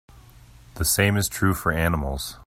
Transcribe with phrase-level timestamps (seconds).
[0.77, 2.37] The same is true for animals.